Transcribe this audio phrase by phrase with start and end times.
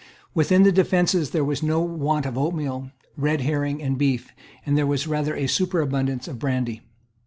[0.33, 4.31] Within the defences there was no want of oatmeal, red herrings, and beef;
[4.65, 6.81] and there was rather a superabundance of brandy.